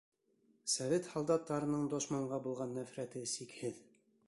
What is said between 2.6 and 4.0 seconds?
нәфрәте сикһеҙ.